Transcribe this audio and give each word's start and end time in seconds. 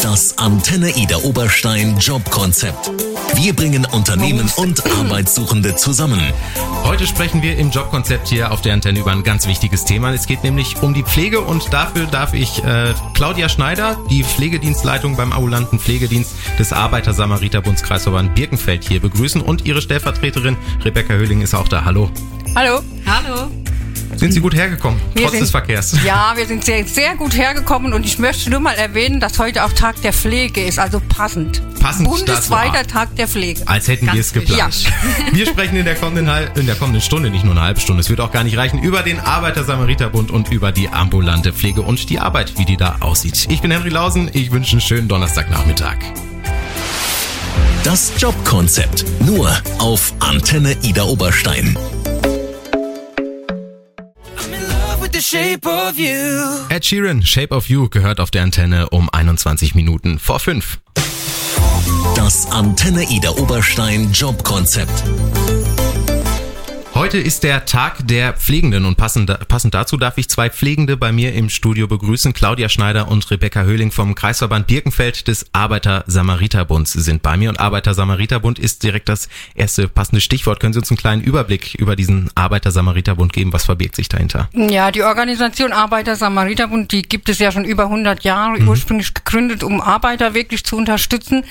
Das 0.00 0.38
Antenne 0.38 0.90
Ida 0.96 1.16
Oberstein 1.24 1.98
Jobkonzept. 1.98 2.92
Wir 3.34 3.52
bringen 3.52 3.84
Unternehmen 3.84 4.48
und 4.56 4.80
Arbeitssuchende 4.92 5.74
zusammen. 5.74 6.20
Heute 6.84 7.04
sprechen 7.04 7.42
wir 7.42 7.58
im 7.58 7.70
Jobkonzept 7.70 8.28
hier 8.28 8.52
auf 8.52 8.60
der 8.60 8.74
Antenne 8.74 9.00
über 9.00 9.10
ein 9.10 9.24
ganz 9.24 9.48
wichtiges 9.48 9.84
Thema. 9.84 10.12
Es 10.12 10.26
geht 10.26 10.44
nämlich 10.44 10.80
um 10.82 10.94
die 10.94 11.02
Pflege 11.02 11.40
und 11.40 11.72
dafür 11.72 12.06
darf 12.06 12.32
ich 12.32 12.62
äh, 12.62 12.94
Claudia 13.14 13.48
Schneider, 13.48 13.98
die 14.08 14.22
Pflegedienstleitung 14.22 15.16
beim 15.16 15.32
ambulanten 15.32 15.80
Pflegedienst 15.80 16.32
des 16.60 16.72
Arbeiter-Samariter-Bundskreisverband 16.72 18.36
Birkenfeld 18.36 18.84
hier 18.84 19.00
begrüßen 19.00 19.40
und 19.40 19.66
ihre 19.66 19.82
Stellvertreterin 19.82 20.56
Rebecca 20.84 21.14
Höhling 21.14 21.42
ist 21.42 21.54
auch 21.54 21.66
da. 21.66 21.84
Hallo. 21.84 22.08
Hallo. 22.54 22.82
Hallo. 23.04 23.61
Sind 24.22 24.30
Sie 24.34 24.40
gut 24.40 24.54
hergekommen, 24.54 25.00
Wir 25.14 25.22
trotz 25.24 25.32
sind- 25.32 25.40
des 25.42 25.50
Verkehrs? 25.50 25.96
Ja, 26.04 26.34
wir 26.36 26.46
sind 26.46 26.64
sehr, 26.64 26.86
sehr 26.86 27.16
gut 27.16 27.36
hergekommen 27.36 27.92
und 27.92 28.06
ich 28.06 28.20
möchte 28.20 28.50
nur 28.50 28.60
mal 28.60 28.74
erwähnen, 28.74 29.18
dass 29.18 29.36
heute 29.40 29.64
auch 29.64 29.72
Tag 29.72 30.00
der 30.02 30.12
Pflege 30.12 30.62
ist, 30.62 30.78
also 30.78 31.02
passend. 31.08 31.60
Passend 31.80 32.08
Bundesweiter. 32.08 32.86
Tag 32.86 33.16
der 33.16 33.26
Pflege. 33.26 33.62
Als 33.66 33.88
hätten 33.88 34.06
wir 34.12 34.20
es 34.20 34.32
Ganz 34.32 34.46
geplant. 34.46 34.84
Wir 35.32 35.44
sprechen 35.44 35.74
in 35.74 35.84
der, 35.84 35.96
kommenden, 35.96 36.30
in 36.54 36.66
der 36.66 36.76
kommenden 36.76 37.02
Stunde, 37.02 37.30
nicht 37.30 37.42
nur 37.44 37.52
eine 37.54 37.62
halbe 37.62 37.80
Stunde, 37.80 38.00
es 38.00 38.10
wird 38.10 38.20
auch 38.20 38.30
gar 38.30 38.44
nicht 38.44 38.56
reichen, 38.56 38.78
über 38.80 39.02
den 39.02 39.18
Arbeiter-Samariter-Bund 39.18 40.30
und 40.30 40.52
über 40.52 40.70
die 40.70 40.88
ambulante 40.88 41.52
Pflege 41.52 41.82
und 41.82 42.08
die 42.08 42.20
Arbeit, 42.20 42.56
wie 42.58 42.64
die 42.64 42.76
da 42.76 42.98
aussieht. 43.00 43.48
Ich 43.50 43.60
bin 43.60 43.72
Henry 43.72 43.88
Lausen, 43.88 44.30
ich 44.32 44.52
wünsche 44.52 44.70
einen 44.74 44.82
schönen 44.82 45.08
Donnerstagnachmittag. 45.08 45.96
Das 47.82 48.12
Jobkonzept. 48.18 49.04
Nur 49.26 49.50
auf 49.80 50.14
Antenne 50.20 50.76
Ida 50.82 51.02
Oberstein. 51.02 51.76
Ed 56.68 56.84
Sheeran, 56.84 57.22
Shape 57.22 57.54
of 57.54 57.68
You 57.68 57.88
gehört 57.88 58.18
auf 58.18 58.32
der 58.32 58.42
Antenne 58.42 58.90
um 58.90 59.08
21 59.08 59.76
Minuten 59.76 60.18
vor 60.18 60.40
5. 60.40 60.80
Das 62.16 62.50
Antenne 62.50 63.04
Ida 63.08 63.30
Oberstein 63.30 64.10
Jobkonzept. 64.12 65.04
Heute 67.02 67.18
ist 67.18 67.42
der 67.42 67.64
Tag 67.64 68.06
der 68.06 68.32
Pflegenden 68.32 68.84
und 68.84 68.96
passend, 68.96 69.48
passend 69.48 69.74
dazu 69.74 69.96
darf 69.96 70.18
ich 70.18 70.28
zwei 70.28 70.48
Pflegende 70.48 70.96
bei 70.96 71.10
mir 71.10 71.34
im 71.34 71.48
Studio 71.50 71.88
begrüßen. 71.88 72.32
Claudia 72.32 72.68
Schneider 72.68 73.08
und 73.08 73.28
Rebecca 73.28 73.62
Höhling 73.62 73.90
vom 73.90 74.14
Kreisverband 74.14 74.68
Birkenfeld 74.68 75.26
des 75.26 75.46
Arbeiter-Samariter-Bunds 75.52 76.92
sind 76.92 77.20
bei 77.20 77.36
mir 77.36 77.48
und 77.48 77.58
Arbeiter-Samariter-Bund 77.58 78.60
ist 78.60 78.84
direkt 78.84 79.08
das 79.08 79.28
erste 79.56 79.88
passende 79.88 80.20
Stichwort. 80.20 80.60
Können 80.60 80.74
Sie 80.74 80.78
uns 80.78 80.92
einen 80.92 80.96
kleinen 80.96 81.22
Überblick 81.22 81.74
über 81.74 81.96
diesen 81.96 82.30
Arbeiter-Samariter-Bund 82.36 83.32
geben? 83.32 83.52
Was 83.52 83.64
verbirgt 83.64 83.96
sich 83.96 84.08
dahinter? 84.08 84.48
Ja, 84.54 84.92
die 84.92 85.02
Organisation 85.02 85.72
Arbeiter-Samariterbund, 85.72 86.92
die 86.92 87.02
gibt 87.02 87.28
es 87.28 87.40
ja 87.40 87.50
schon 87.50 87.64
über 87.64 87.86
100 87.88 88.22
Jahre, 88.22 88.60
Mhm. 88.60 88.68
ursprünglich 88.68 89.12
gegründet, 89.12 89.64
um 89.64 89.80
Arbeiter 89.80 90.34
wirklich 90.34 90.62
zu 90.62 90.76
unterstützen. 90.76 91.42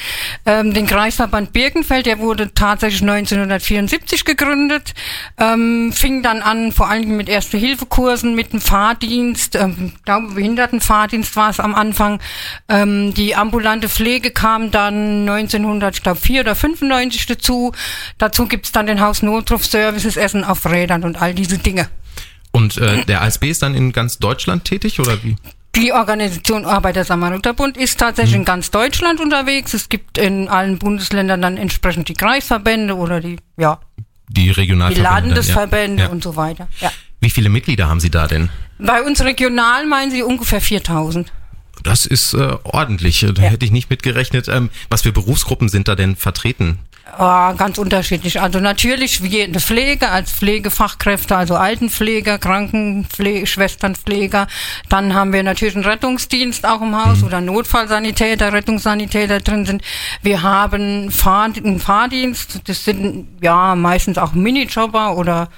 Ähm, 0.46 0.74
den 0.74 0.88
Kreisverband 0.88 1.52
Birkenfeld, 1.52 2.06
der 2.06 2.20
wurde 2.20 2.54
tatsächlich 2.54 3.02
1974 3.02 4.24
gegründet, 4.24 4.94
ähm, 5.42 5.92
fing 5.92 6.22
dann 6.22 6.42
an, 6.42 6.72
vor 6.72 6.88
allen 6.88 7.02
Dingen 7.02 7.18
mit 7.18 7.28
Erste-Hilfe-Kursen, 7.28 8.36
mit 8.36 8.54
dem 8.54 8.62
Fahrdienst, 8.62 9.56
ähm, 9.56 9.94
ich 9.96 10.04
glaube 10.04 10.36
Behindertenfahrdienst 10.36 11.36
war 11.36 11.50
es 11.50 11.60
am 11.60 11.74
Anfang. 11.74 12.20
Ähm, 12.70 13.16
die 13.16 13.36
ambulante 13.36 13.90
Pflege 13.90 14.30
kam 14.30 14.70
dann 14.70 15.28
1900, 15.28 15.96
ich 15.96 16.04
glaube 16.04 16.20
4 16.20 16.42
oder 16.42 16.54
95 16.54 17.26
dazu. 17.26 17.72
Dazu 18.20 18.48
gibt's 18.48 18.72
dann 18.72 18.86
den 18.86 19.02
Hausnotrufservices, 19.02 20.16
Essen 20.16 20.44
auf 20.44 20.64
Rädern 20.68 21.04
und 21.04 21.20
all 21.20 21.34
diese 21.34 21.58
Dinge. 21.58 21.90
Und 22.52 22.78
äh, 22.78 23.04
der 23.06 23.24
ASB 23.24 23.50
ist 23.50 23.64
dann 23.64 23.74
in 23.74 23.94
ganz 23.94 24.20
Deutschland 24.20 24.66
tätig 24.66 25.00
oder 25.00 25.24
wie? 25.24 25.38
Die 25.76 25.94
Organisation 25.94 26.66
Arbeiter-Samariterbund 26.66 27.78
ist 27.78 28.00
tatsächlich 28.00 28.36
in 28.36 28.46
ganz 28.46 28.72
Deutschland 28.72 29.22
unterwegs. 29.22 29.74
Es 29.74 29.90
gibt 29.90 30.18
in 30.18 30.50
allen 30.50 30.78
Bundesländern 30.78 31.42
dann 31.42 31.58
entsprechend 31.58 32.10
die 32.10 32.14
Kreisverbände 32.14 32.96
oder 32.96 33.22
die, 33.22 33.38
ja, 33.58 33.80
Die 34.34 34.44
die 34.46 34.50
Regionalverbände. 34.52 35.10
dann, 35.10 35.26
Landesverbände. 35.30 36.04
Ja. 36.04 36.10
und 36.10 36.24
so 36.24 36.36
weiter. 36.36 36.68
Ja. 36.80 36.92
Wie 37.20 37.30
viele 37.30 37.50
Mitglieder 37.50 37.88
haben 37.90 38.00
Sie 38.00 38.10
da 38.10 38.28
denn? 38.28 38.50
Bei 38.80 39.04
uns 39.04 39.22
regional 39.24 39.86
meinen 39.86 40.10
Sie 40.12 40.24
ungefähr 40.24 40.62
4000. 40.62 41.32
Das 41.84 42.06
ist 42.06 42.34
äh, 42.34 42.56
ordentlich. 42.64 43.26
Da 43.34 43.42
Ja. 43.44 43.50
hätte 43.50 43.66
ich 43.66 43.72
nicht 43.72 43.90
mitgerechnet. 43.90 44.48
Ähm, 44.48 44.70
was 44.90 45.02
für 45.04 45.12
Berufsgruppen 45.12 45.70
sind 45.70 45.88
da 45.88 45.96
denn 45.96 46.16
vertreten? 46.16 46.80
Ah, 47.18 47.54
ganz 47.54 47.78
unterschiedlich. 47.78 48.40
Also 48.40 48.60
natürlich 48.60 49.22
wir 49.22 49.46
in 49.46 49.52
der 49.52 49.62
Pflege 49.62 50.10
als 50.10 50.32
Pflegefachkräfte, 50.32 51.36
also 51.36 51.56
Altenpfleger, 51.56 52.38
Krankenpflege, 52.38 53.46
Schwesternpfleger. 53.46 54.48
Dann 54.88 55.14
haben 55.14 55.34
wir 55.34 55.44
natürlich 55.44 55.76
einen 55.76 55.84
Rettungsdienst 55.84 56.66
auch 56.66 56.82
im 56.82 56.96
Haus 56.96 57.24
oder 57.24 57.42
Notfallsanitäter, 57.42 58.54
Rettungssanitäter 58.54 59.40
drin 59.40 59.66
sind. 59.66 59.84
Wir 60.22 60.42
haben 60.42 61.12
Fahr 61.12 61.46
einen 61.46 61.80
Fahrdienst. 61.80 62.62
Das 62.70 62.86
sind 62.86 63.28
ja 63.42 63.76
meistens 63.76 64.18
auch 64.18 64.34
Minijobber 64.34 65.18
oder 65.18 65.50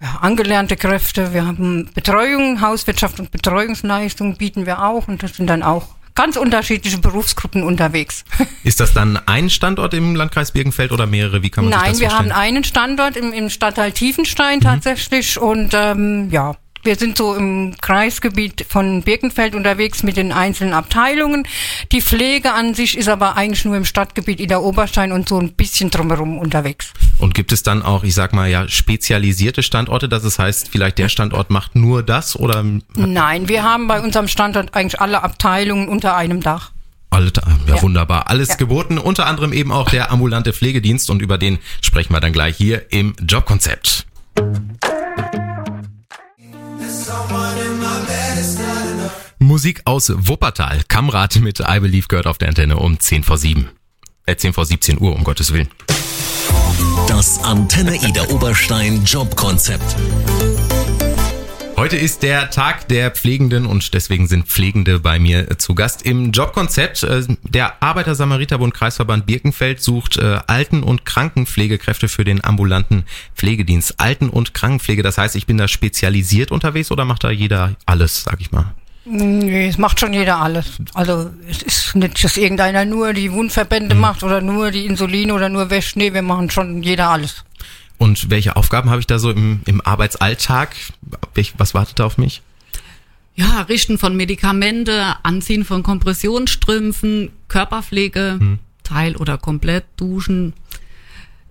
ja, 0.00 0.18
angelernte 0.22 0.76
Kräfte. 0.76 1.34
Wir 1.34 1.46
haben 1.46 1.90
Betreuung, 1.94 2.62
Hauswirtschaft 2.62 3.20
und 3.20 3.30
Betreuungsleistung 3.30 4.36
bieten 4.36 4.64
wir 4.64 4.82
auch 4.82 5.06
und 5.08 5.22
das 5.22 5.36
sind 5.36 5.48
dann 5.48 5.62
auch 5.62 5.88
ganz 6.14 6.36
unterschiedliche 6.36 6.98
Berufsgruppen 6.98 7.62
unterwegs. 7.62 8.24
Ist 8.64 8.80
das 8.80 8.92
dann 8.94 9.18
ein 9.26 9.50
Standort 9.50 9.94
im 9.94 10.14
Landkreis 10.14 10.52
Birkenfeld 10.52 10.92
oder 10.92 11.06
mehrere? 11.06 11.42
Wie 11.42 11.50
kann 11.50 11.64
man 11.64 11.72
Nein, 11.72 11.90
das 11.92 12.00
wir 12.00 12.08
haben 12.08 12.28
vorstellen? 12.28 12.54
einen 12.54 12.64
Standort 12.64 13.16
im, 13.16 13.32
im 13.32 13.50
Stadtteil 13.50 13.92
Tiefenstein 13.92 14.58
Mhm. 14.58 14.62
tatsächlich 14.62 15.38
und 15.38 15.72
ähm, 15.74 16.28
ja, 16.30 16.54
wir 16.84 16.96
sind 16.96 17.16
so 17.18 17.34
im 17.34 17.74
Kreisgebiet 17.80 18.66
von 18.68 19.02
Birkenfeld 19.02 19.54
unterwegs 19.54 20.02
mit 20.02 20.16
den 20.16 20.32
einzelnen 20.32 20.74
Abteilungen. 20.74 21.46
Die 21.92 22.00
Pflege 22.02 22.52
an 22.52 22.74
sich 22.74 22.96
ist 22.98 23.08
aber 23.08 23.36
eigentlich 23.36 23.64
nur 23.64 23.76
im 23.76 23.84
Stadtgebiet 23.84 24.40
Ida 24.40 24.58
Oberstein 24.58 25.12
und 25.12 25.28
so 25.28 25.38
ein 25.38 25.52
bisschen 25.54 25.90
drumherum 25.90 26.38
unterwegs. 26.38 26.92
Und 27.18 27.34
gibt 27.34 27.52
es 27.52 27.62
dann 27.62 27.82
auch, 27.82 28.04
ich 28.04 28.14
sag 28.14 28.32
mal, 28.32 28.48
ja, 28.48 28.68
spezialisierte 28.68 29.62
Standorte, 29.62 30.08
dass 30.08 30.24
es 30.24 30.38
heißt, 30.38 30.68
vielleicht 30.70 30.98
der 30.98 31.08
Standort 31.08 31.50
macht 31.50 31.74
nur 31.76 32.02
das 32.02 32.36
oder 32.38 32.64
Nein, 32.94 33.48
wir 33.48 33.62
haben 33.62 33.86
bei 33.86 34.00
unserem 34.00 34.28
Standort 34.28 34.74
eigentlich 34.74 35.00
alle 35.00 35.22
Abteilungen 35.22 35.88
unter 35.88 36.16
einem 36.16 36.40
Dach. 36.42 36.70
alle, 37.10 37.30
ja, 37.68 37.76
Ja. 37.76 37.82
wunderbar, 37.82 38.28
alles 38.28 38.48
Ja. 38.48 38.54
geboten, 38.56 38.98
unter 38.98 39.26
anderem 39.26 39.52
eben 39.52 39.70
auch 39.70 39.88
der 39.88 40.10
ambulante 40.10 40.52
Pflegedienst 40.52 41.10
und 41.10 41.22
über 41.22 41.38
den 41.38 41.58
sprechen 41.80 42.12
wir 42.12 42.18
dann 42.20 42.32
gleich 42.32 42.56
hier 42.56 42.86
im 42.90 43.14
Jobkonzept. 43.24 44.04
Musik 49.64 49.80
aus 49.86 50.12
Wuppertal. 50.14 50.82
Kamrat 50.88 51.36
mit 51.36 51.60
I 51.60 51.80
Believe 51.80 52.06
gehört 52.06 52.26
auf 52.26 52.36
der 52.36 52.48
Antenne 52.48 52.76
um 52.76 53.00
10 53.00 53.22
vor 53.22 53.38
7. 53.38 53.70
Äh, 54.26 54.36
10 54.36 54.52
vor 54.52 54.66
17 54.66 55.00
Uhr, 55.00 55.16
um 55.16 55.24
Gottes 55.24 55.54
Willen. 55.54 55.70
Das 57.08 57.42
Antenne 57.42 57.96
Ida 57.96 58.28
Oberstein 58.28 59.02
Jobkonzept. 59.06 59.96
Heute 61.78 61.96
ist 61.96 62.22
der 62.22 62.50
Tag 62.50 62.88
der 62.88 63.10
Pflegenden 63.10 63.64
und 63.64 63.94
deswegen 63.94 64.26
sind 64.26 64.48
Pflegende 64.48 65.00
bei 65.00 65.18
mir 65.18 65.50
äh, 65.50 65.56
zu 65.56 65.74
Gast 65.74 66.02
im 66.02 66.32
Jobkonzept. 66.32 67.02
Äh, 67.02 67.22
Der 67.44 67.82
Arbeiter-Samariter-Bund 67.82 68.74
Kreisverband 68.74 69.24
Birkenfeld 69.24 69.80
sucht 69.80 70.18
äh, 70.18 70.40
Alten- 70.46 70.82
und 70.82 71.06
Krankenpflegekräfte 71.06 72.08
für 72.08 72.24
den 72.24 72.44
ambulanten 72.44 73.04
Pflegedienst. 73.34 73.98
Alten- 73.98 74.28
und 74.28 74.52
Krankenpflege, 74.52 75.02
das 75.02 75.16
heißt, 75.16 75.34
ich 75.36 75.46
bin 75.46 75.56
da 75.56 75.68
spezialisiert 75.68 76.50
unterwegs 76.50 76.90
oder 76.90 77.06
macht 77.06 77.24
da 77.24 77.30
jeder 77.30 77.76
alles, 77.86 78.24
sag 78.24 78.42
ich 78.42 78.52
mal? 78.52 78.74
Nee, 79.06 79.68
es 79.68 79.76
macht 79.78 80.00
schon 80.00 80.12
jeder 80.14 80.38
alles. 80.40 80.78
Also 80.94 81.30
es 81.48 81.62
ist 81.62 81.94
nicht, 81.94 82.22
dass 82.24 82.36
irgendeiner 82.36 82.84
nur 82.84 83.12
die 83.12 83.28
Mhm. 83.28 83.34
Wundverbände 83.34 83.94
macht 83.94 84.22
oder 84.22 84.40
nur 84.40 84.70
die 84.70 84.86
Insuline 84.86 85.34
oder 85.34 85.48
nur 85.48 85.68
wäscht. 85.70 85.96
Nee, 85.96 86.14
wir 86.14 86.22
machen 86.22 86.50
schon 86.50 86.82
jeder 86.82 87.10
alles. 87.10 87.44
Und 87.98 88.30
welche 88.30 88.56
Aufgaben 88.56 88.90
habe 88.90 89.00
ich 89.00 89.06
da 89.06 89.18
so 89.18 89.30
im, 89.30 89.60
im 89.66 89.80
Arbeitsalltag? 89.80 90.74
Was 91.58 91.74
wartet 91.74 91.98
da 91.98 92.06
auf 92.06 92.18
mich? 92.18 92.42
Ja, 93.36 93.62
Richten 93.62 93.98
von 93.98 94.16
Medikamente, 94.16 95.16
Anziehen 95.22 95.64
von 95.64 95.82
Kompressionsstrümpfen, 95.82 97.30
Körperpflege, 97.48 98.58
Teil 98.84 99.16
oder 99.16 99.38
komplett, 99.38 99.84
Duschen. 99.96 100.54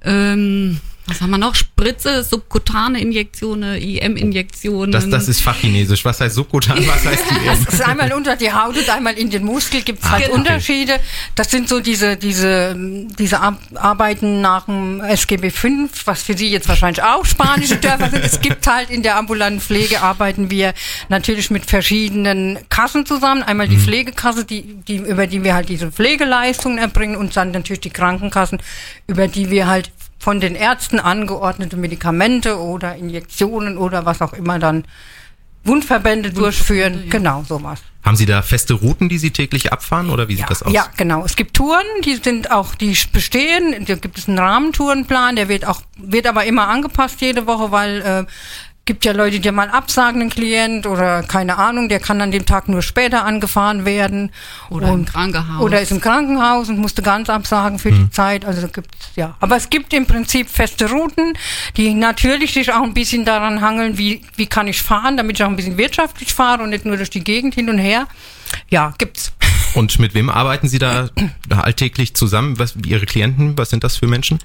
Ähm, 0.01 0.79
was 1.05 1.19
haben 1.21 1.31
wir 1.31 1.37
noch? 1.37 1.53
Spritze, 1.55 2.23
subkutane 2.23 3.01
Injektionen, 3.01 3.75
IM-Injektionen. 3.81 4.91
Das, 4.91 5.09
das 5.09 5.27
ist 5.27 5.41
Fachchinesisch. 5.41 6.05
Was 6.05 6.21
heißt 6.21 6.35
subkutan? 6.35 6.77
Was 6.87 7.05
heißt 7.05 7.23
die 7.29 7.45
Das 7.45 7.73
ist 7.73 7.81
einmal 7.81 8.11
unter 8.13 8.35
die 8.35 8.51
Haut 8.53 8.77
und 8.77 8.89
einmal 8.89 9.13
in 9.17 9.29
den 9.29 9.43
Muskel 9.43 9.81
gibt 9.81 9.99
es 9.99 10.05
Ah, 10.05 10.11
halt 10.13 10.25
genau. 10.25 10.35
Unterschiede. 10.35 10.99
Das 11.35 11.51
sind 11.51 11.67
so 11.67 11.79
diese, 11.81 12.15
diese, 12.15 12.75
diese 13.19 13.39
Ar- 13.41 13.57
Arbeiten 13.75 14.41
nach 14.41 14.65
dem 14.65 15.01
SGB 15.01 15.49
V, 15.49 15.67
was 16.05 16.23
für 16.23 16.37
Sie 16.37 16.47
jetzt 16.49 16.67
wahrscheinlich 16.69 17.03
auch 17.03 17.25
spanische 17.25 17.77
Dörfer 17.77 18.09
sind. 18.09 18.23
Es 18.23 18.39
gibt 18.39 18.65
halt 18.67 18.89
in 18.89 19.03
der 19.03 19.17
ambulanten 19.17 19.59
Pflege 19.61 20.01
arbeiten 20.01 20.49
wir 20.49 20.73
natürlich 21.09 21.49
mit 21.51 21.65
verschiedenen 21.65 22.59
Kassen 22.69 23.05
zusammen. 23.05 23.43
Einmal 23.43 23.67
Mhm. 23.67 23.71
die 23.71 23.77
Pflegekasse, 23.77 24.45
die, 24.45 24.61
die, 24.87 24.97
über 24.97 25.27
die 25.27 25.43
wir 25.43 25.53
halt 25.53 25.67
diese 25.69 25.91
Pflegeleistungen 25.91 26.77
erbringen 26.77 27.15
und 27.17 27.35
dann 27.35 27.51
natürlich 27.51 27.81
die 27.81 27.89
Krankenkassen, 27.89 28.59
über 29.07 29.27
die 29.27 29.49
wir 29.49 29.67
halt 29.67 29.91
von 30.23 30.39
den 30.39 30.55
Ärzten 30.55 31.01
angeordnete 31.01 31.75
Medikamente 31.75 32.57
oder 32.57 32.95
Injektionen 32.95 33.77
oder 33.77 34.05
was 34.05 34.21
auch 34.21 34.31
immer 34.31 34.57
dann 34.57 34.85
Wundverbände 35.65 36.31
durchführen, 36.31 37.09
genau 37.09 37.43
sowas. 37.45 37.81
Haben 38.05 38.15
Sie 38.15 38.25
da 38.25 38.41
feste 38.41 38.73
Routen, 38.73 39.09
die 39.09 39.17
Sie 39.17 39.31
täglich 39.31 39.73
abfahren 39.73 40.09
oder 40.09 40.29
wie 40.29 40.33
sieht 40.35 40.41
Ja, 40.43 40.47
das 40.47 40.63
aus? 40.63 40.71
ja, 40.73 40.87
genau. 40.95 41.25
Es 41.25 41.35
gibt 41.35 41.55
Touren, 41.55 41.85
die 42.05 42.15
sind 42.15 42.51
auch, 42.51 42.73
die 42.75 42.97
bestehen. 43.11 43.83
Da 43.85 43.95
gibt 43.95 44.17
es 44.17 44.29
einen 44.29 44.39
Rahmentourenplan, 44.39 45.35
der 45.35 45.49
wird 45.49 45.65
auch, 45.67 45.81
wird 45.97 46.25
aber 46.27 46.45
immer 46.45 46.69
angepasst 46.69 47.19
jede 47.19 47.45
Woche, 47.45 47.71
weil 47.71 48.01
äh, 48.01 48.25
gibt 48.85 49.05
ja 49.05 49.13
Leute, 49.13 49.39
die 49.39 49.51
mal 49.51 49.69
absagen, 49.69 50.21
einen 50.21 50.29
Klient 50.29 50.85
oder 50.85 51.23
keine 51.23 51.57
Ahnung, 51.57 51.87
der 51.87 51.99
kann 51.99 52.19
an 52.21 52.31
dem 52.31 52.45
Tag 52.45 52.67
nur 52.67 52.81
später 52.81 53.23
angefahren 53.23 53.85
werden. 53.85 54.31
Oder 54.69 54.89
im 54.89 55.05
Krankenhaus. 55.05 55.61
Oder 55.61 55.81
ist 55.81 55.91
im 55.91 56.01
Krankenhaus 56.01 56.67
und 56.67 56.79
musste 56.79 57.01
ganz 57.01 57.29
absagen 57.29 57.79
für 57.79 57.91
die 57.91 58.09
Zeit. 58.09 58.43
Also 58.43 58.67
gibt's 58.67 59.11
ja. 59.15 59.35
Aber 59.39 59.55
es 59.55 59.69
gibt 59.69 59.93
im 59.93 60.05
Prinzip 60.05 60.49
feste 60.49 60.89
Routen, 60.89 61.37
die 61.77 61.93
natürlich 61.93 62.53
sich 62.53 62.73
auch 62.73 62.83
ein 62.83 62.93
bisschen 62.93 63.23
daran 63.23 63.61
hangeln, 63.61 63.97
wie, 63.97 64.21
wie 64.35 64.47
kann 64.47 64.67
ich 64.67 64.81
fahren, 64.81 65.15
damit 65.15 65.37
ich 65.37 65.43
auch 65.43 65.49
ein 65.49 65.55
bisschen 65.55 65.77
wirtschaftlich 65.77 66.33
fahre 66.33 66.63
und 66.63 66.71
nicht 66.71 66.85
nur 66.85 66.97
durch 66.97 67.09
die 67.09 67.23
Gegend 67.23 67.55
hin 67.55 67.69
und 67.69 67.77
her. 67.77 68.07
Ja, 68.69 68.93
gibt's. 68.97 69.31
Und 69.73 69.97
mit 69.97 70.13
wem 70.13 70.29
arbeiten 70.29 70.67
Sie 70.67 70.77
da 70.77 71.09
alltäglich 71.49 72.13
zusammen? 72.13 72.59
Was, 72.59 72.75
Ihre 72.85 73.07
Klienten, 73.07 73.57
was 73.57 73.71
sind 73.71 73.83
das 73.83 73.97
für 73.97 74.05
Menschen? 74.05 74.37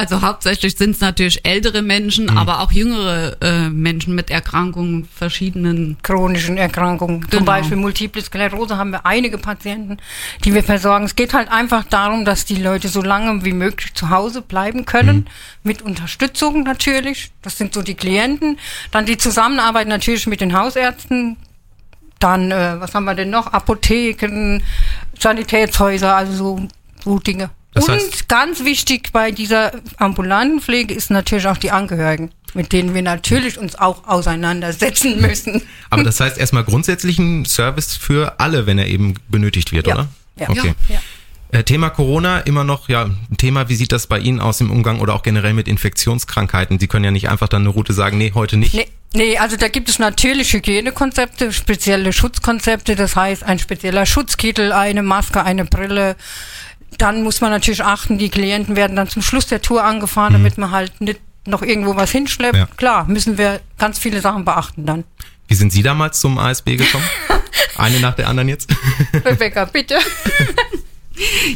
Also 0.00 0.22
hauptsächlich 0.22 0.78
sind 0.78 0.92
es 0.92 1.00
natürlich 1.02 1.44
ältere 1.44 1.82
Menschen, 1.82 2.24
Mhm. 2.24 2.38
aber 2.38 2.60
auch 2.60 2.72
jüngere 2.72 3.36
äh, 3.42 3.68
Menschen 3.68 4.14
mit 4.14 4.30
Erkrankungen 4.30 5.04
verschiedenen. 5.14 5.98
chronischen 6.02 6.56
Erkrankungen. 6.56 7.20
Zum 7.22 7.30
Genau. 7.30 7.44
Beispiel 7.44 7.76
Multiple 7.76 8.22
Sklerose 8.22 8.78
haben 8.78 8.92
wir 8.92 9.04
einige 9.04 9.36
Patienten, 9.36 9.98
die 10.42 10.54
wir 10.54 10.62
versorgen. 10.62 11.04
Es 11.04 11.16
geht 11.16 11.34
halt 11.34 11.50
einfach 11.52 11.84
darum, 11.84 12.24
dass 12.24 12.46
die 12.46 12.56
Leute 12.62 12.88
so 12.88 13.02
lange 13.02 13.44
wie 13.44 13.52
möglich 13.52 13.92
zu 13.92 14.08
Hause 14.08 14.40
bleiben 14.40 14.86
können, 14.86 15.28
mit 15.64 15.82
Unterstützung 15.82 16.62
natürlich. 16.62 17.30
Das 17.42 17.58
sind 17.58 17.74
so 17.74 17.82
die 17.82 17.94
Klienten. 17.94 18.58
Dann 18.92 19.04
die 19.04 19.18
Zusammenarbeit 19.18 19.86
natürlich 19.86 20.26
mit 20.26 20.40
den 20.40 20.56
Hausärzten. 20.58 21.36
Dann, 22.20 22.50
äh, 22.52 22.80
was 22.80 22.94
haben 22.94 23.04
wir 23.04 23.14
denn 23.14 23.28
noch? 23.28 23.48
Apotheken, 23.52 24.62
Sanitätshäuser, 25.18 26.16
also 26.16 26.32
so, 26.32 26.68
so 27.04 27.18
Dinge. 27.18 27.50
Das 27.72 27.88
Und 27.88 27.94
heißt- 27.94 28.28
ganz 28.28 28.64
wichtig 28.64 29.10
bei 29.12 29.30
dieser 29.30 29.72
ambulanten 29.96 30.60
Pflege 30.60 30.92
ist 30.94 31.10
natürlich 31.10 31.46
auch 31.46 31.56
die 31.56 31.70
Angehörigen, 31.70 32.30
mit 32.54 32.72
denen 32.72 32.94
wir 32.94 33.02
natürlich 33.02 33.58
uns 33.58 33.76
auch 33.76 34.08
auseinandersetzen 34.08 35.20
müssen. 35.20 35.62
Aber 35.88 36.02
das 36.04 36.18
heißt 36.20 36.36
erstmal 36.38 36.64
grundsätzlich 36.64 37.18
ein 37.18 37.44
Service 37.44 37.96
für 37.96 38.40
alle, 38.40 38.66
wenn 38.66 38.78
er 38.78 38.86
eben 38.88 39.14
benötigt 39.28 39.72
wird, 39.72 39.86
Ja. 39.86 39.94
oder? 39.94 40.08
Ja. 40.36 40.48
Okay. 40.50 40.74
Ja. 40.88 41.00
Äh, 41.52 41.64
Thema 41.64 41.90
Corona, 41.90 42.38
immer 42.40 42.62
noch 42.64 42.88
ja 42.88 43.04
ein 43.04 43.36
Thema. 43.36 43.68
Wie 43.68 43.74
sieht 43.74 43.90
das 43.92 44.06
bei 44.06 44.18
Ihnen 44.20 44.38
aus 44.40 44.60
im 44.60 44.70
Umgang 44.70 45.00
oder 45.00 45.14
auch 45.14 45.22
generell 45.22 45.52
mit 45.52 45.66
Infektionskrankheiten? 45.66 46.78
Sie 46.78 46.86
können 46.86 47.04
ja 47.04 47.10
nicht 47.10 47.28
einfach 47.28 47.48
dann 47.48 47.62
eine 47.62 47.70
Route 47.70 47.92
sagen, 47.92 48.18
nee, 48.18 48.30
heute 48.34 48.56
nicht. 48.56 48.72
Nee, 48.74 48.86
nee, 49.14 49.36
also 49.36 49.56
da 49.56 49.66
gibt 49.68 49.88
es 49.88 49.98
natürlich 49.98 50.52
Hygienekonzepte, 50.52 51.52
spezielle 51.52 52.12
Schutzkonzepte, 52.12 52.94
das 52.94 53.16
heißt 53.16 53.42
ein 53.42 53.58
spezieller 53.58 54.06
Schutzkittel, 54.06 54.72
eine 54.72 55.02
Maske, 55.02 55.42
eine 55.42 55.64
Brille. 55.64 56.14
Dann 56.98 57.22
muss 57.22 57.40
man 57.40 57.50
natürlich 57.50 57.84
achten, 57.84 58.18
die 58.18 58.28
Klienten 58.28 58.76
werden 58.76 58.96
dann 58.96 59.08
zum 59.08 59.22
Schluss 59.22 59.46
der 59.46 59.62
Tour 59.62 59.84
angefahren, 59.84 60.32
damit 60.32 60.58
man 60.58 60.70
halt 60.70 61.00
nicht 61.00 61.20
noch 61.46 61.62
irgendwo 61.62 61.96
was 61.96 62.10
hinschleppt. 62.10 62.56
Ja. 62.56 62.66
Klar, 62.76 63.06
müssen 63.06 63.38
wir 63.38 63.60
ganz 63.78 63.98
viele 63.98 64.20
Sachen 64.20 64.44
beachten 64.44 64.86
dann. 64.86 65.04
Wie 65.48 65.54
sind 65.54 65.72
Sie 65.72 65.82
damals 65.82 66.20
zum 66.20 66.38
ASB 66.38 66.76
gekommen? 66.76 67.04
Eine 67.76 67.98
nach 68.00 68.14
der 68.14 68.28
anderen 68.28 68.48
jetzt? 68.48 68.70
Rebecca, 69.24 69.64
bitte. 69.64 69.98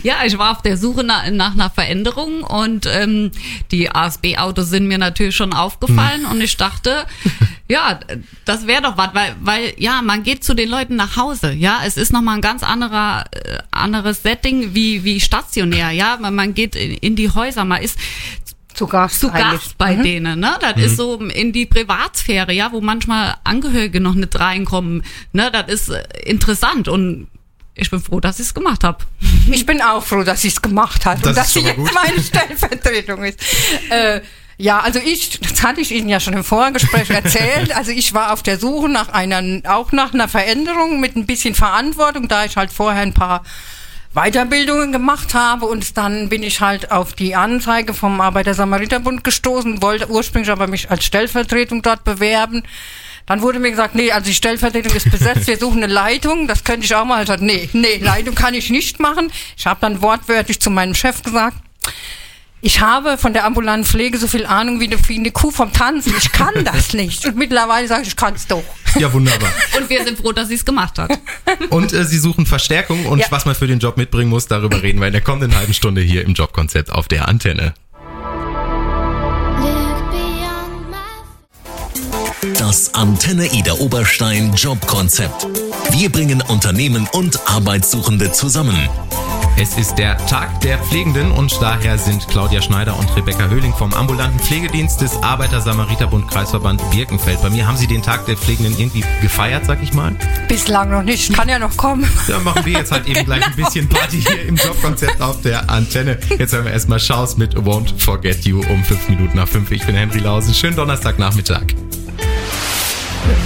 Ja, 0.02 0.16
ich 0.26 0.36
war 0.36 0.52
auf 0.52 0.62
der 0.62 0.76
Suche 0.76 1.04
nach, 1.04 1.30
nach 1.30 1.54
einer 1.54 1.70
Veränderung 1.70 2.42
und 2.42 2.86
ähm, 2.86 3.30
die 3.70 3.90
ASB-Autos 3.90 4.68
sind 4.68 4.86
mir 4.86 4.98
natürlich 4.98 5.34
schon 5.36 5.54
aufgefallen 5.54 6.26
und 6.26 6.40
ich 6.42 6.56
dachte, 6.58 7.06
ja, 7.68 7.98
das 8.44 8.66
wäre 8.66 8.82
doch 8.82 8.98
was, 8.98 9.14
weil, 9.14 9.34
weil 9.40 9.74
ja, 9.78 10.02
man 10.02 10.22
geht 10.22 10.44
zu 10.44 10.54
den 10.54 10.68
Leuten 10.68 10.96
nach 10.96 11.16
Hause, 11.16 11.52
ja, 11.52 11.80
es 11.86 11.96
ist 11.96 12.12
nochmal 12.12 12.36
ein 12.36 12.40
ganz 12.42 12.62
anderer, 12.62 13.24
äh, 13.32 13.58
anderes 13.70 14.22
Setting 14.22 14.74
wie, 14.74 15.04
wie 15.04 15.20
stationär, 15.20 15.90
ja, 15.90 16.18
man, 16.20 16.34
man 16.34 16.54
geht 16.54 16.76
in, 16.76 16.92
in 16.92 17.16
die 17.16 17.30
Häuser, 17.30 17.64
man 17.64 17.80
ist 17.80 17.98
Zu 18.74 18.86
Gast. 18.86 19.20
zu. 19.20 19.30
Gast 19.30 19.78
bei 19.78 19.94
denen, 19.94 20.40
ne? 20.40 20.58
Das 20.60 20.76
ist 20.76 20.96
so 20.96 21.16
in 21.16 21.52
die 21.52 21.64
Privatsphäre, 21.64 22.52
ja, 22.52 22.70
wo 22.72 22.80
manchmal 22.80 23.36
Angehörige 23.44 24.00
noch 24.00 24.14
nicht 24.14 24.38
reinkommen, 24.38 25.02
ne? 25.32 25.50
Das 25.50 25.68
ist 25.68 25.88
äh, 25.88 26.02
interessant 26.24 26.88
und 26.88 27.28
ich 27.76 27.90
bin 27.90 28.00
froh, 28.00 28.20
dass 28.20 28.38
ich 28.38 28.46
es 28.46 28.54
gemacht 28.54 28.84
habe. 28.84 28.98
Ich 29.50 29.66
bin 29.66 29.80
auch 29.82 30.04
froh, 30.04 30.22
dass 30.22 30.42
sie 30.42 30.48
es 30.48 30.62
gemacht 30.62 31.04
Das 31.04 31.22
und 31.22 31.36
dass 31.36 31.52
sie 31.52 31.60
jetzt 31.60 31.78
meine 31.78 32.20
Stellvertretung 32.22 33.24
ist. 33.24 33.40
Äh, 33.90 34.20
ja, 34.56 34.80
also 34.80 35.00
ich, 35.00 35.40
das 35.40 35.62
hatte 35.62 35.80
ich 35.80 35.90
Ihnen 35.90 36.08
ja 36.08 36.20
schon 36.20 36.34
im 36.34 36.44
Vorgespräch 36.44 37.10
erzählt. 37.10 37.74
Also 37.74 37.90
ich 37.90 38.14
war 38.14 38.32
auf 38.32 38.42
der 38.42 38.58
Suche 38.58 38.88
nach 38.88 39.08
einer, 39.08 39.60
auch 39.68 39.92
nach 39.92 40.14
einer 40.14 40.28
Veränderung 40.28 41.00
mit 41.00 41.16
ein 41.16 41.26
bisschen 41.26 41.54
Verantwortung, 41.54 42.28
da 42.28 42.44
ich 42.44 42.56
halt 42.56 42.72
vorher 42.72 43.02
ein 43.02 43.14
paar 43.14 43.42
Weiterbildungen 44.14 44.92
gemacht 44.92 45.34
habe 45.34 45.66
und 45.66 45.96
dann 45.96 46.28
bin 46.28 46.44
ich 46.44 46.60
halt 46.60 46.92
auf 46.92 47.14
die 47.14 47.34
Anzeige 47.34 47.94
vom 47.94 48.20
Arbeiter-Samariter-Bund 48.20 49.24
gestoßen, 49.24 49.82
wollte 49.82 50.08
ursprünglich 50.08 50.52
aber 50.52 50.68
mich 50.68 50.88
als 50.88 51.04
Stellvertretung 51.04 51.82
dort 51.82 52.04
bewerben. 52.04 52.62
Dann 53.26 53.42
wurde 53.42 53.58
mir 53.58 53.70
gesagt, 53.70 53.96
nee, 53.96 54.12
also 54.12 54.26
die 54.26 54.34
Stellvertretung 54.34 54.94
ist 54.94 55.10
besetzt, 55.10 55.48
wir 55.48 55.58
suchen 55.58 55.82
eine 55.82 55.92
Leitung, 55.92 56.46
das 56.46 56.62
könnte 56.62 56.84
ich 56.84 56.94
auch 56.94 57.04
mal. 57.04 57.22
Ich 57.22 57.28
sagte, 57.28 57.44
nee, 57.44 57.68
nee, 57.72 57.96
Leitung 57.96 58.36
kann 58.36 58.54
ich 58.54 58.70
nicht 58.70 59.00
machen. 59.00 59.32
Ich 59.56 59.66
habe 59.66 59.80
dann 59.80 60.00
wortwörtlich 60.00 60.60
zu 60.60 60.70
meinem 60.70 60.94
Chef 60.94 61.22
gesagt, 61.22 61.56
ich 62.64 62.80
habe 62.80 63.18
von 63.18 63.32
der 63.34 63.44
ambulanten 63.44 63.84
Pflege 63.84 64.16
so 64.18 64.26
viel 64.26 64.46
Ahnung 64.46 64.80
wie 64.80 64.86
eine, 64.86 64.96
wie 65.08 65.18
eine 65.18 65.30
Kuh 65.30 65.50
vom 65.50 65.72
Tanzen. 65.72 66.14
Ich 66.18 66.32
kann 66.32 66.64
das 66.64 66.94
nicht. 66.94 67.26
Und 67.26 67.36
mittlerweile 67.36 67.86
sage 67.86 68.02
ich, 68.02 68.08
ich 68.08 68.16
kann 68.16 68.34
es 68.34 68.46
doch. 68.46 68.64
Ja, 68.98 69.12
wunderbar. 69.12 69.50
Und 69.76 69.90
wir 69.90 70.02
sind 70.04 70.18
froh, 70.18 70.32
dass 70.32 70.48
sie 70.48 70.54
es 70.54 70.64
gemacht 70.64 70.98
hat. 70.98 71.10
Und 71.70 71.92
äh, 71.92 72.04
Sie 72.04 72.18
suchen 72.18 72.46
Verstärkung 72.46 73.06
und 73.06 73.18
Ja. 73.18 73.26
was 73.30 73.44
man 73.44 73.54
für 73.54 73.66
den 73.66 73.80
Job 73.80 73.96
mitbringen 73.96 74.30
muss, 74.30 74.46
darüber 74.46 74.82
reden 74.82 74.98
wir 75.00 75.06
in 75.08 75.12
der 75.12 75.20
kommenden 75.22 75.54
halben 75.56 75.74
Stunde 75.74 76.00
hier 76.00 76.24
im 76.24 76.32
Jobkonzept 76.34 76.90
auf 76.90 77.06
der 77.06 77.28
Antenne. 77.28 77.74
Das 82.58 82.94
Antenne 82.94 83.46
Ida 83.52 83.72
Oberstein 83.74 84.52
Jobkonzept. 84.54 85.46
Wir 85.90 86.10
bringen 86.10 86.42
Unternehmen 86.42 87.08
und 87.12 87.38
Arbeitssuchende 87.48 88.32
zusammen. 88.32 88.88
Es 89.56 89.78
ist 89.78 89.94
der 89.94 90.16
Tag 90.26 90.60
der 90.62 90.78
Pflegenden 90.78 91.30
und 91.30 91.56
daher 91.62 91.96
sind 91.96 92.26
Claudia 92.26 92.60
Schneider 92.60 92.98
und 92.98 93.14
Rebecca 93.14 93.46
Höhling 93.46 93.72
vom 93.72 93.94
ambulanten 93.94 94.40
Pflegedienst 94.40 95.00
des 95.00 95.16
Arbeiter-Samariter-Bund 95.22 96.28
Kreisverband 96.28 96.82
Birkenfeld. 96.90 97.40
Bei 97.40 97.50
mir 97.50 97.64
haben 97.64 97.76
Sie 97.76 97.86
den 97.86 98.02
Tag 98.02 98.26
der 98.26 98.36
Pflegenden 98.36 98.76
irgendwie 98.76 99.04
gefeiert, 99.22 99.64
sag 99.64 99.80
ich 99.80 99.92
mal. 99.92 100.16
Bislang 100.48 100.90
noch 100.90 101.04
nicht. 101.04 101.32
Kann 101.32 101.48
ja 101.48 101.60
noch 101.60 101.76
kommen. 101.76 102.04
Ja, 102.26 102.40
machen 102.40 102.66
wir 102.66 102.72
jetzt 102.72 102.90
halt 102.90 103.06
eben 103.06 103.24
gleich 103.24 103.46
ein 103.46 103.54
bisschen 103.54 103.88
Party 103.88 104.22
hier 104.22 104.44
im 104.44 104.56
Jobkonzept 104.56 105.20
auf 105.22 105.40
der 105.42 105.70
Antenne. 105.70 106.18
Jetzt 106.36 106.52
hören 106.52 106.64
wir 106.64 106.72
erstmal 106.72 106.98
Schaus 106.98 107.36
mit 107.36 107.54
Won't 107.54 107.92
Forget 107.98 108.44
You 108.44 108.60
um 108.68 108.82
fünf 108.82 109.08
Minuten 109.08 109.36
nach 109.36 109.48
fünf. 109.48 109.70
Ich 109.70 109.84
bin 109.86 109.94
Henry 109.94 110.18
Lausen. 110.18 110.52
Schönen 110.52 110.74
Donnerstagnachmittag. 110.74 111.62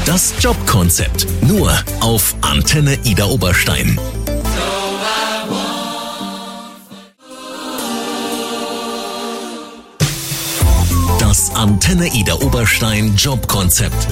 Das 0.06 0.32
Jobkonzept. 0.40 1.26
Nur 1.42 1.70
auf 2.00 2.34
Antenne 2.40 2.98
Ida 3.04 3.26
Oberstein. 3.26 4.00
Antenne 11.58 12.06
Ida 12.14 12.36
Oberstein 12.36 13.16
Jobkonzept. 13.16 14.06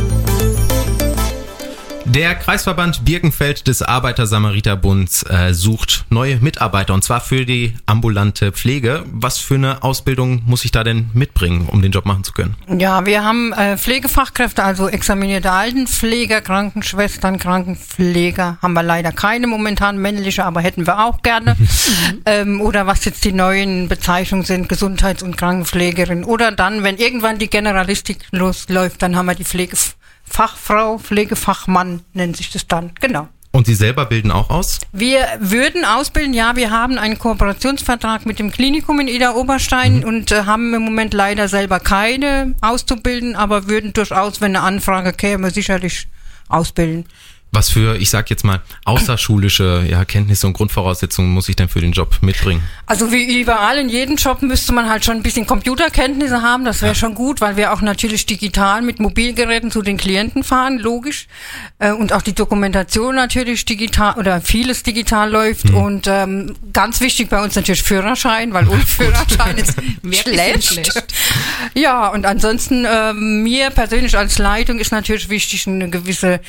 Der 2.16 2.34
Kreisverband 2.34 3.04
Birkenfeld 3.04 3.68
des 3.68 3.82
Arbeiter-Samariter-Bunds 3.82 5.24
äh, 5.24 5.52
sucht 5.52 6.06
neue 6.08 6.36
Mitarbeiter 6.36 6.94
und 6.94 7.04
zwar 7.04 7.20
für 7.20 7.44
die 7.44 7.74
ambulante 7.84 8.52
Pflege. 8.52 9.04
Was 9.12 9.36
für 9.36 9.56
eine 9.56 9.82
Ausbildung 9.82 10.40
muss 10.46 10.64
ich 10.64 10.72
da 10.72 10.82
denn 10.82 11.10
mitbringen, 11.12 11.68
um 11.70 11.82
den 11.82 11.92
Job 11.92 12.06
machen 12.06 12.24
zu 12.24 12.32
können? 12.32 12.56
Ja, 12.68 13.04
wir 13.04 13.22
haben 13.22 13.52
äh, 13.52 13.76
Pflegefachkräfte, 13.76 14.64
also 14.64 14.88
examinierte 14.88 15.52
Altenpfleger, 15.52 16.40
Krankenschwestern, 16.40 17.38
Krankenpfleger. 17.38 18.56
Haben 18.62 18.72
wir 18.72 18.82
leider 18.82 19.12
keine 19.12 19.46
momentan 19.46 19.98
männliche, 19.98 20.46
aber 20.46 20.62
hätten 20.62 20.86
wir 20.86 21.04
auch 21.04 21.20
gerne. 21.20 21.54
ähm, 22.24 22.62
oder 22.62 22.86
was 22.86 23.04
jetzt 23.04 23.26
die 23.26 23.32
neuen 23.32 23.88
Bezeichnungen 23.88 24.46
sind, 24.46 24.70
Gesundheits- 24.70 25.22
und 25.22 25.36
Krankenpflegerin. 25.36 26.24
Oder 26.24 26.50
dann, 26.50 26.82
wenn 26.82 26.96
irgendwann 26.96 27.38
die 27.38 27.50
Generalistik 27.50 28.24
losläuft, 28.30 29.02
dann 29.02 29.16
haben 29.16 29.26
wir 29.26 29.34
die 29.34 29.44
Pflegefachfrau, 30.28 30.98
Pflegefachmann 30.98 32.02
nennt 32.12 32.36
sich 32.36 32.50
das 32.50 32.66
dann. 32.66 32.92
Genau. 33.00 33.28
Und 33.52 33.66
Sie 33.66 33.74
selber 33.74 34.04
bilden 34.04 34.30
auch 34.30 34.50
aus? 34.50 34.80
Wir 34.92 35.26
würden 35.40 35.86
ausbilden, 35.86 36.34
ja, 36.34 36.56
wir 36.56 36.70
haben 36.70 36.98
einen 36.98 37.18
Kooperationsvertrag 37.18 38.26
mit 38.26 38.38
dem 38.38 38.50
Klinikum 38.50 39.00
in 39.00 39.08
Ida 39.08 39.32
Oberstein 39.34 40.04
und 40.04 40.30
äh, 40.30 40.42
haben 40.44 40.74
im 40.74 40.82
Moment 40.82 41.14
leider 41.14 41.48
selber 41.48 41.80
keine 41.80 42.54
auszubilden, 42.60 43.34
aber 43.34 43.66
würden 43.66 43.94
durchaus, 43.94 44.42
wenn 44.42 44.54
eine 44.56 44.60
Anfrage 44.60 45.14
käme, 45.14 45.50
sicherlich 45.50 46.06
ausbilden. 46.48 47.06
Was 47.56 47.70
für, 47.70 47.96
ich 47.96 48.10
sag 48.10 48.28
jetzt 48.28 48.44
mal, 48.44 48.60
außerschulische 48.84 49.86
ja, 49.88 50.04
Kenntnisse 50.04 50.46
und 50.46 50.52
Grundvoraussetzungen 50.52 51.30
muss 51.30 51.48
ich 51.48 51.56
denn 51.56 51.70
für 51.70 51.80
den 51.80 51.92
Job 51.92 52.18
mitbringen? 52.20 52.62
Also 52.84 53.12
wie 53.12 53.40
überall 53.40 53.78
in 53.78 53.88
jedem 53.88 54.16
Job 54.16 54.42
müsste 54.42 54.74
man 54.74 54.90
halt 54.90 55.06
schon 55.06 55.16
ein 55.16 55.22
bisschen 55.22 55.46
Computerkenntnisse 55.46 56.42
haben, 56.42 56.66
das 56.66 56.82
wäre 56.82 56.94
schon 56.94 57.14
gut, 57.14 57.40
weil 57.40 57.56
wir 57.56 57.72
auch 57.72 57.80
natürlich 57.80 58.26
digital 58.26 58.82
mit 58.82 59.00
Mobilgeräten 59.00 59.70
zu 59.70 59.80
den 59.80 59.96
Klienten 59.96 60.44
fahren, 60.44 60.78
logisch. 60.78 61.28
Äh, 61.78 61.92
Und 61.92 62.12
auch 62.12 62.20
die 62.20 62.34
Dokumentation 62.34 63.14
natürlich 63.14 63.64
digital 63.64 64.16
oder 64.18 64.42
vieles 64.42 64.82
digital 64.82 65.30
läuft. 65.30 65.70
Und 65.70 66.06
ähm, 66.08 66.54
ganz 66.74 67.00
wichtig 67.00 67.30
bei 67.30 67.42
uns 67.42 67.54
natürlich 67.54 67.82
Führerschein, 67.82 68.52
weil 68.52 68.68
ohne 68.68 68.84
Führerschein 68.84 69.56
ist 69.56 69.76
schlecht. 70.12 70.62
schlecht. 70.62 71.14
Ja, 71.74 72.08
und 72.08 72.26
ansonsten 72.26 72.86
ähm, 72.86 73.42
mir 73.42 73.70
persönlich 73.70 74.18
als 74.18 74.36
Leitung 74.36 74.78
ist 74.78 74.92
natürlich 74.92 75.30
wichtig 75.30 75.66
eine 75.66 75.88
gewisse 75.88 76.40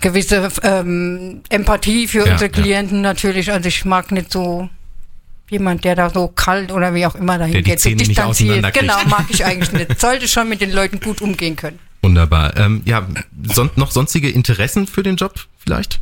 gewisse 0.00 0.43
ähm, 0.62 1.42
Empathie 1.48 2.08
für 2.08 2.26
Ja, 2.26 2.32
unsere 2.32 2.50
ja. 2.50 2.62
Klienten 2.62 3.00
natürlich. 3.00 3.50
Also 3.52 3.68
ich 3.68 3.84
mag 3.84 4.10
nicht 4.12 4.30
so 4.32 4.68
jemand, 5.50 5.84
der 5.84 5.94
da 5.94 6.10
so 6.10 6.28
kalt 6.28 6.72
oder 6.72 6.94
wie 6.94 7.06
auch 7.06 7.14
immer 7.14 7.38
dahin 7.38 7.52
Der 7.52 7.62
die 7.62 7.70
geht, 7.70 7.80
so 7.80 7.84
Zähne 7.88 7.96
nicht 7.96 8.10
distanziert. 8.10 8.50
auseinanderkriegt. 8.50 8.88
Genau, 8.88 9.08
mag 9.08 9.26
ich 9.28 9.44
eigentlich 9.44 9.72
nicht. 9.72 10.00
Sollte 10.00 10.26
schon 10.28 10.48
mit 10.48 10.60
den 10.60 10.72
Leuten 10.72 11.00
gut 11.00 11.20
umgehen 11.20 11.56
können. 11.56 11.78
Wunderbar. 12.02 12.56
Ähm, 12.56 12.82
ja, 12.84 13.06
son 13.54 13.70
noch 13.76 13.90
sonstige 13.90 14.28
Interessen 14.30 14.86
für 14.86 15.02
den 15.02 15.16
Job 15.16 15.34
vielleicht? 15.58 16.00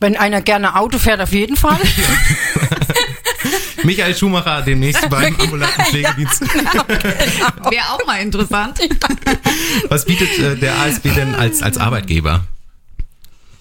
Wenn 0.00 0.16
einer 0.16 0.42
gerne 0.42 0.74
Auto 0.76 0.98
fährt, 0.98 1.20
auf 1.20 1.32
jeden 1.32 1.56
Fall. 1.56 1.78
Michael 3.84 4.16
Schumacher 4.16 4.62
demnächst 4.62 5.08
beim 5.08 5.34
ambulanten 5.36 5.84
Pflegedienst. 5.84 6.40
Wäre 6.90 7.84
auch 7.90 8.06
mal 8.06 8.20
interessant. 8.20 8.78
Was 9.88 10.04
bietet 10.04 10.38
äh, 10.38 10.56
der 10.56 10.76
ASB 10.78 11.14
denn 11.14 11.34
als, 11.34 11.62
als 11.62 11.78
Arbeitgeber? 11.78 12.44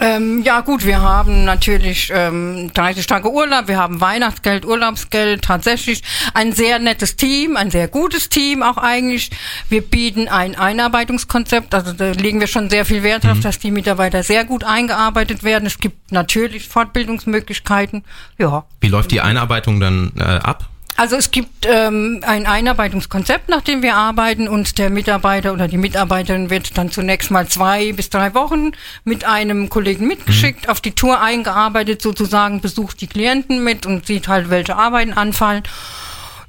Ähm, 0.02 0.42
ja 0.42 0.62
gut, 0.62 0.84
wir 0.84 1.00
haben 1.00 1.46
natürlich 1.46 2.12
ähm, 2.12 2.72
30 2.74 3.06
Tage 3.06 3.32
Urlaub, 3.32 3.68
wir 3.68 3.78
haben 3.78 4.02
Weihnachtsgeld, 4.02 4.66
Urlaubsgeld, 4.66 5.44
tatsächlich 5.44 6.02
ein 6.34 6.54
sehr 6.54 6.80
nettes 6.80 7.18
Team, 7.18 7.56
ein 7.56 7.70
sehr 7.70 7.88
gutes 7.88 8.28
Team 8.28 8.64
auch 8.64 8.78
eigentlich. 8.78 9.30
Wir 9.70 9.84
bieten 9.84 10.28
ein 10.28 10.56
Einarbeitungskonzept, 10.56 11.76
also 11.76 11.94
da 11.94 12.14
legen 12.14 12.40
wir 12.40 12.48
schon 12.48 12.72
sehr 12.72 12.86
viel 12.86 13.04
Wert 13.04 13.26
drauf, 13.26 13.42
dass 13.42 13.60
die 13.60 13.70
Mitarbeiter 13.70 14.24
sehr 14.24 14.44
gut 14.44 14.64
eingearbeitet 14.64 15.44
werden. 15.44 15.68
Es 15.68 15.78
gibt 15.78 16.12
natürlich 16.12 16.68
Fortbildungsmöglichkeiten, 16.68 18.04
ja. 18.40 18.66
Wie 18.80 18.88
läuft 18.88 19.12
die 19.12 19.22
Einarbeitung 19.22 19.80
dann 19.80 20.14
äh, 20.18 20.24
ab? 20.24 20.68
Also 21.02 21.16
es 21.16 21.32
gibt 21.32 21.66
ähm, 21.68 22.22
ein 22.22 22.46
Einarbeitungskonzept, 22.46 23.50
nach 23.50 23.62
dem 23.62 23.82
wir 23.82 23.96
arbeiten 23.96 24.48
und 24.48 24.78
der 24.78 24.92
Mitarbeiter 24.92 25.52
oder 25.52 25.68
die 25.68 25.78
Mitarbeiterin 25.78 26.52
wird 26.52 26.78
dann 26.78 26.92
zunächst 26.92 27.32
mal 27.32 27.48
zwei 27.48 27.92
bis 27.92 28.12
drei 28.12 28.36
Wochen 28.36 28.74
mit 29.04 29.26
einem 29.26 29.70
Kollegen 29.70 30.06
mitgeschickt, 30.06 30.70
auf 30.70 30.80
die 30.80 30.92
Tour 30.92 31.20
eingearbeitet 31.20 32.04
sozusagen, 32.04 32.62
besucht 32.62 33.02
die 33.02 33.08
Klienten 33.08 33.64
mit 33.64 33.88
und 33.88 34.06
sieht 34.06 34.28
halt, 34.28 34.52
welche 34.52 34.76
Arbeiten 34.76 35.14
anfallen. 35.14 35.64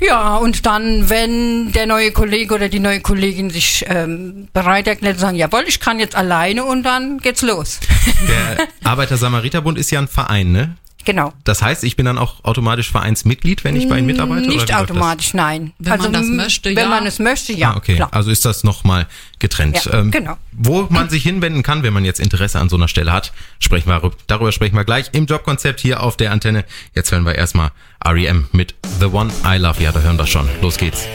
Ja, 0.01 0.37
und 0.37 0.67
dann, 0.67 1.09
wenn 1.09 1.73
der 1.73 1.87
neue 1.87 2.13
Kollege 2.13 2.55
oder 2.55 2.69
die 2.69 2.81
neue 2.81 3.01
Kollegin 3.01 3.49
sich 3.49 3.87
ähm, 3.89 4.49
bereit 4.53 4.87
erklärt, 4.87 5.19
sagen, 5.19 5.39
jawohl, 5.39 5.65
ich 5.67 5.81
kann 5.81 5.99
jetzt 5.99 6.15
alleine 6.15 6.65
und 6.65 6.83
dann 6.83 7.21
geht's 7.21 7.41
los. 7.41 7.81
Der 8.29 8.69
Arbeiter-Samariter-Bund 8.85 9.79
ist 9.79 9.91
ja 9.91 10.01
ein 10.01 10.09
Verein, 10.09 10.53
ne? 10.53 10.77
Genau. 11.05 11.33
Das 11.45 11.63
heißt, 11.63 11.85
ich 11.85 11.97
bin 11.97 12.07
dann 12.07 12.19
auch 12.19 12.45
automatisch 12.45 12.91
Vereinsmitglied, 12.91 13.65
wenn 13.65 13.77
ich 13.77 13.89
bei 13.89 13.99
Ihnen 13.99 14.07
mitarbeite? 14.07 14.43
oder 14.43 14.49
Nicht 14.49 14.69
läuft 14.71 14.91
automatisch, 14.91 15.35
nein. 15.35 15.73
Wenn 15.79 15.99
man 15.99 16.13
das 16.13 16.27
möchte, 16.27 16.71
Wenn 16.71 16.77
ja. 16.77 16.89
man 16.89 17.07
es 17.07 17.19
möchte, 17.19 17.53
ja. 17.53 17.73
ah, 17.73 17.77
okay. 17.77 17.97
Klar. 17.97 18.09
Also 18.13 18.31
ist 18.31 18.45
das 18.45 18.65
nochmal 18.65 19.07
getrennt. 19.39 19.85
Ja, 19.85 20.03
genau. 20.03 20.37
Wo 20.53 20.87
man 20.91 21.09
sich 21.11 21.23
hinwenden 21.23 21.63
kann, 21.63 21.83
wenn 21.83 21.93
man 21.93 22.05
jetzt 22.05 22.21
Interesse 22.21 22.59
an 22.59 22.69
so 22.69 22.77
einer 22.77 22.89
Stelle 22.89 23.13
hat, 23.13 23.33
sprechen 23.59 23.89
wir, 23.89 24.11
darüber 24.27 24.53
sprechen 24.53 24.77
wir 24.77 24.85
gleich 24.85 25.11
im 25.13 25.27
Jobkonzept 25.27 25.81
hier 25.81 26.03
auf 26.03 26.17
der 26.17 26.33
Antenne. 26.33 26.65
Jetzt 26.95 27.13
hören 27.13 27.25
wir 27.25 27.35
erstmal 27.35 27.71
REM 28.05 28.47
mit 28.53 28.75
The 29.01 29.07
One 29.07 29.33
I 29.45 29.57
Love. 29.57 29.83
Ja, 29.83 29.93
da 29.93 30.01
hören 30.01 30.19
wir 30.19 30.27
schon. 30.27 30.49
Los 30.61 30.77
geht's. 30.77 31.07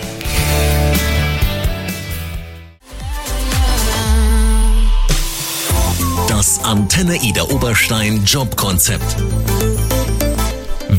Das 6.38 6.64
Antenne 6.64 7.16
Ida 7.24 7.42
Oberstein 7.44 8.24
Jobkonzept. 8.24 9.18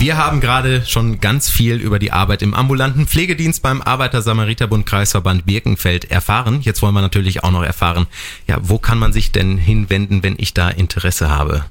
Wir 0.00 0.16
haben 0.16 0.40
gerade 0.40 0.86
schon 0.86 1.18
ganz 1.18 1.50
viel 1.50 1.74
über 1.74 1.98
die 1.98 2.12
Arbeit 2.12 2.42
im 2.42 2.54
ambulanten 2.54 3.08
Pflegedienst 3.08 3.62
beim 3.62 3.82
Arbeiter-Samariter-Bund 3.82 4.86
Kreisverband 4.86 5.44
Birkenfeld 5.44 6.08
erfahren. 6.08 6.60
Jetzt 6.62 6.82
wollen 6.82 6.94
wir 6.94 7.00
natürlich 7.00 7.42
auch 7.42 7.50
noch 7.50 7.64
erfahren, 7.64 8.06
ja, 8.46 8.58
wo 8.62 8.78
kann 8.78 9.00
man 9.00 9.12
sich 9.12 9.32
denn 9.32 9.58
hinwenden, 9.58 10.22
wenn 10.22 10.36
ich 10.38 10.54
da 10.54 10.68
Interesse 10.68 11.30
habe? 11.30 11.64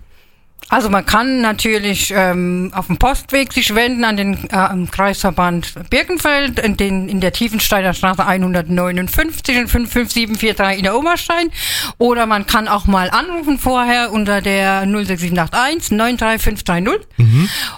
Also 0.69 0.89
man 0.89 1.05
kann 1.05 1.39
natürlich 1.39 2.11
ähm, 2.13 2.73
auf 2.75 2.87
dem 2.87 2.97
Postweg 2.97 3.53
sich 3.53 3.73
wenden 3.73 4.03
an 4.03 4.17
den 4.17 4.49
äh, 4.49 4.55
am 4.55 4.91
Kreisverband 4.91 5.89
Birkenfeld 5.89 6.59
in, 6.59 6.75
den, 6.75 7.07
in 7.07 7.21
der 7.21 7.31
Tiefensteiner 7.31 7.93
Straße 7.93 8.25
159 8.25 9.55
in 9.55 9.69
55743 9.69 10.79
in 10.79 10.83
der 10.83 10.97
Oberstein. 10.97 11.51
Oder 11.97 12.25
man 12.25 12.47
kann 12.47 12.67
auch 12.67 12.85
mal 12.85 13.09
anrufen 13.09 13.59
vorher 13.59 14.11
unter 14.11 14.41
der 14.41 14.81
06781 14.81 15.91
93530. 15.91 17.07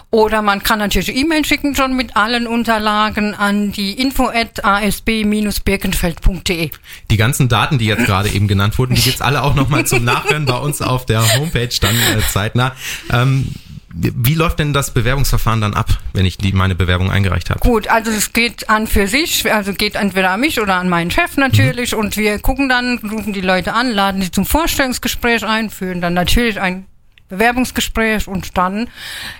Oder 0.09 0.41
man 0.41 0.63
kann 0.63 0.79
natürlich 0.79 1.15
E-Mail 1.15 1.45
schicken 1.45 1.75
schon 1.75 1.95
mit 1.95 2.15
allen 2.15 2.47
Unterlagen 2.47 3.35
an 3.35 3.71
die 3.71 4.01
info 4.01 4.29
at 4.29 4.65
asb-birkenfeld.de. 4.65 6.71
Die 7.11 7.17
ganzen 7.17 7.49
Daten, 7.49 7.77
die 7.77 7.85
jetzt 7.85 8.05
gerade 8.05 8.29
eben 8.29 8.47
genannt 8.47 8.79
wurden, 8.79 8.95
die 8.95 9.03
gibt's 9.03 9.21
alle 9.21 9.43
auch 9.43 9.53
nochmal 9.53 9.85
zum 9.85 10.03
Nachhören 10.05 10.47
bei 10.47 10.57
uns 10.57 10.81
auf 10.81 11.05
der 11.05 11.21
Homepage 11.35 11.69
dann 11.79 11.95
äh, 11.95 12.21
zeitnah. 12.27 12.73
Ähm, 13.11 13.47
wie 13.91 14.35
läuft 14.35 14.59
denn 14.59 14.71
das 14.71 14.93
Bewerbungsverfahren 14.93 15.61
dann 15.61 15.73
ab, 15.73 15.87
wenn 16.13 16.25
ich 16.25 16.37
die, 16.37 16.53
meine 16.53 16.75
Bewerbung 16.75 17.09
eingereicht 17.09 17.49
habe? 17.49 17.59
Gut, 17.59 17.87
also 17.87 18.11
es 18.11 18.33
geht 18.33 18.69
an 18.69 18.85
für 18.85 19.07
sich, 19.07 19.51
also 19.51 19.73
geht 19.73 19.95
entweder 19.95 20.31
an 20.31 20.41
mich 20.41 20.59
oder 20.61 20.75
an 20.75 20.89
meinen 20.89 21.09
Chef 21.09 21.37
natürlich 21.37 21.95
und 21.95 22.15
wir 22.15 22.39
gucken 22.39 22.69
dann, 22.69 22.99
rufen 22.99 23.33
die 23.33 23.41
Leute 23.41 23.73
an, 23.73 23.89
laden 23.89 24.21
sie 24.21 24.31
zum 24.31 24.45
Vorstellungsgespräch 24.45 25.43
ein, 25.43 25.69
führen 25.69 26.01
dann 26.01 26.13
natürlich 26.13 26.61
ein 26.61 26.85
Bewerbungsgespräch 27.29 28.27
und 28.27 28.57
dann 28.57 28.89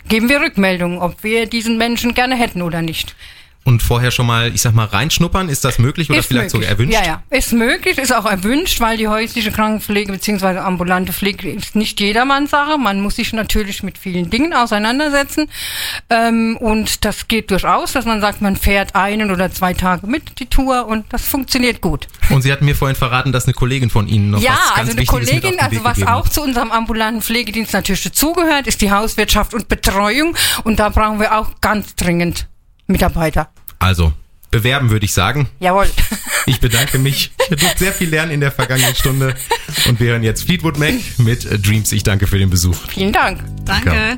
geben 0.08 0.30
wir 0.30 0.42
Rückmeldungen, 0.42 1.00
ob 1.00 1.24
wir 1.24 1.46
diesen 1.46 1.78
Menschen 1.78 2.14
gerne 2.14 2.36
hätten 2.36 2.62
oder 2.62 2.82
nicht. 2.82 3.16
Und 3.66 3.84
vorher 3.84 4.10
schon 4.10 4.26
mal, 4.26 4.54
ich 4.54 4.62
sag 4.62 4.74
mal, 4.74 4.86
reinschnuppern, 4.86 5.50
ist 5.50 5.64
das 5.64 5.80
möglich 5.80 6.10
oder 6.10 6.20
ist 6.20 6.28
vielleicht 6.28 6.54
möglich. 6.54 6.70
sogar 6.70 6.70
erwünscht? 6.70 6.94
Ja, 6.94 7.06
ja, 7.06 7.24
ist 7.30 7.54
möglich, 7.54 7.98
ist 7.98 8.14
auch 8.16 8.26
erwünscht, 8.26 8.80
weil 8.80 8.98
die 8.98 9.08
häusliche 9.08 9.52
Krankenpflege 9.52 10.12
bzw. 10.12 10.60
ambulante 10.60 11.14
Pflege 11.14 11.52
ist 11.52 11.76
nicht 11.76 12.00
jedermanns 12.00 12.50
Sache. 12.50 12.78
Man 12.78 13.02
muss 13.02 13.18
sich 13.18 13.32
natürlich 13.34 13.84
mit 13.84 13.98
vielen 13.98 14.30
Dingen 14.30 14.54
auseinandersetzen. 14.54 15.50
Ähm, 16.10 16.58
und 16.58 17.06
das 17.06 17.28
geht 17.28 17.52
durchaus, 17.52 17.92
dass 17.94 18.06
man 18.06 18.22
sagt, 18.22 18.42
man 18.42 18.56
fährt 18.56 18.96
einen 18.96 19.32
oder 19.32 19.52
zwei 19.52 19.74
Tage 19.74 20.08
mit 20.08 20.40
die 20.40 20.48
Tour 20.48 20.88
und 20.88 21.06
das 21.10 21.26
funktioniert 21.26 21.82
gut. 21.82 22.08
Und 22.30 22.42
Sie 22.42 22.52
hatten 22.52 22.66
mir 22.66 22.76
vorhin 22.76 22.96
verraten, 22.96 23.32
dass 23.32 23.46
eine 23.46 23.54
Kollegin 23.54 23.90
von 23.90 24.08
Ihnen 24.08 24.32
noch 24.32 24.42
ja, 24.42 24.52
was 24.52 24.60
ganz 24.60 24.78
also 24.78 24.92
eine 24.92 25.02
Wichtiges 25.02 25.30
Kollegin, 25.30 25.60
also 25.60 25.84
was 25.84 26.04
auch 26.04 26.26
hat. 26.26 26.34
zu 26.34 26.42
unserem 26.42 26.72
ambulanten 26.72 27.22
Pflegedienst 27.22 27.74
natürlich 27.74 28.04
dazugehört, 28.04 28.68
ist 28.68 28.82
die 28.82 28.92
Hauswirtschaft 28.92 29.54
und 29.54 29.68
Betreuung 29.68 30.36
und 30.64 30.80
da 30.80 30.90
brauchen 30.90 31.20
wir 31.20 31.38
auch 31.38 31.62
ganz 31.62 31.96
dringend 31.96 32.48
Mitarbeiter. 32.90 33.50
Also, 33.80 34.14
bewerben 34.52 34.90
würde 34.90 35.06
ich 35.06 35.14
sagen. 35.14 35.48
Jawohl. 35.60 35.88
Ich 36.46 36.60
bedanke 36.60 36.98
mich. 36.98 37.32
Ich 37.50 37.58
durfte 37.60 37.78
sehr 37.78 37.94
viel 37.94 38.10
lernen 38.10 38.32
in 38.32 38.40
der 38.42 38.52
vergangenen 38.52 38.96
Stunde. 38.96 39.36
Und 39.88 40.00
wir 40.00 40.12
hören 40.12 40.24
jetzt 40.24 40.44
Fleetwood 40.44 40.78
Mac 40.78 40.96
mit 41.18 41.48
Dreams. 41.66 41.92
Ich 41.92 42.04
danke 42.04 42.28
für 42.28 42.40
den 42.40 42.50
Besuch. 42.50 42.76
Vielen 42.88 43.14
Dank. 43.14 43.44
Danke. 43.66 44.18